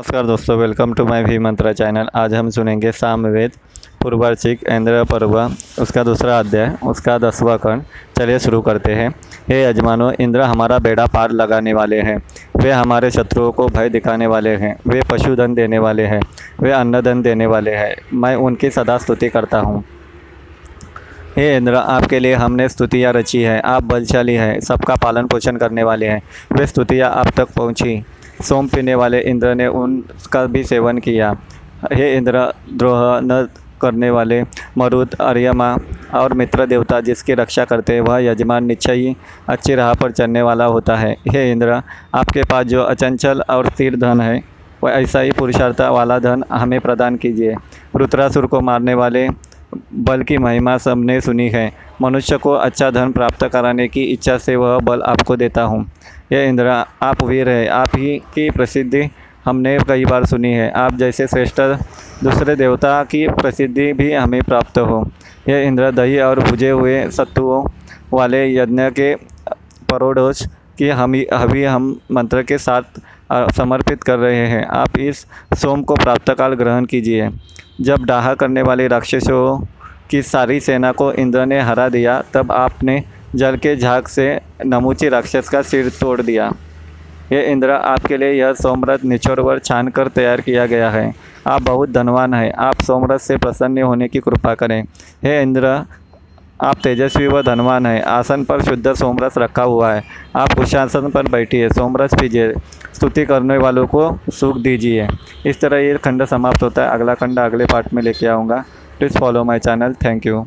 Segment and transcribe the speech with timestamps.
[0.00, 3.50] नमस्कार दोस्तों welcome to my भी मंत्रा चैनल आज हम सुनेंगे सामवेद,
[4.02, 7.82] पूर्वार्चिक, इंद्र, पर्व, उसका दूसरा अध्याय, उसका दसवा कर्ण।
[8.18, 9.08] चलिए शुरू करते हैं।
[9.48, 12.16] हे यजमानो इंद्र हमारा बेड़ा पार लगाने वाले हैं।
[12.56, 16.20] वे हमारे शत्रुओं को भय दिखाने वाले हैं। वे पशुधन देने वाले हैं।
[16.60, 19.84] वे अन्नधन देने वाले हैं। मैं उनकी सदा स्तुति करता हूँ।
[21.36, 25.82] हे इंद्र, आपके लिए हमने स्तुतियाँ रची है। आप बलशाली हैं। सबका पालन पोषण करने
[25.82, 26.22] वाले हैं।
[26.52, 28.04] वे स्तुतियाँ आप तक पहुँची।
[28.42, 31.34] सोम पीने वाले इंद्र ने उनका भी सेवन किया।
[31.92, 33.48] हे इंद्र, द्रोह न
[33.82, 34.42] करने वाले
[34.78, 35.76] मरुद अर्यमा
[36.14, 39.16] और मित्र देवता जिसकी रक्षा करते, वह यजमान निश्चय ही
[39.48, 41.82] अच्छी राह पर चलने वाला होता है। हे इंद्र,
[42.14, 44.42] आपके पास जो अचंचल और स्थिर धन है,
[44.84, 47.54] वह ऐसा ही पुरुषार्थ वाला धन हमें प्रदान कीजिए।
[47.96, 49.28] रुद्रासुर को मारने वाले
[49.94, 54.56] बल की महिमा सबने सुनी है। मनुष्य को अच्छा धन प्राप्त कराने की इच्छा से
[54.56, 55.84] वह बल आपको देता हूँ।
[56.32, 56.66] यह इंद्र,
[57.02, 59.08] आप वीर है। आप ही की प्रसिद्धि
[59.44, 61.60] हमने कई बार सुनी है। आप जैसे श्रेष्ठ
[62.24, 65.10] दूसरे देवता की प्रसिद्धि भी हमें प्राप्त हो।
[65.48, 67.64] यह इंद्र, दही और भुजे हुए सत्तुओं
[68.12, 69.14] वाले यज्ञ के
[69.90, 70.46] परोडोज
[70.78, 73.00] की हम हवी हम मंत्र के साथ
[73.32, 77.30] समर्पित कर रहे हैं। आप इस सोम को प्राप्त काल ग्रहण कीजिए।
[77.80, 79.66] जब डाहा करने वाले राक्षसों
[80.10, 85.08] की सारी सेना को इंद्र ने हरा दिया, तब आपने जल के झाग से नमूची
[85.08, 86.52] राक्षस का सिर तोड़ दिया।
[87.32, 91.14] ये इंद्र, आपके लिए यह सोमरथ निचोरवर छान कर तैयार किया गया है।
[91.46, 94.82] आप बहुत धनवान हैं। आप सोमरथ से प्रसन्न होने की कृपा करें।
[95.24, 95.82] हे इंद्र
[96.62, 100.04] आप तेजस्वी व धनवान हैं। आसन पर शुद्ध सोमरस रखा हुआ है।
[100.36, 102.52] आप कुशासन पर बैठिए। सोमरस पीजिए।
[102.94, 105.08] स्तुति करने वालों को सुख दीजिए।
[105.46, 108.64] इस तरह ये खंड समाप्त होता है। अगला खंड अगले पार्ट में लेके आऊँगा।
[108.98, 109.92] Please follow my channel.
[109.92, 110.46] Thank you.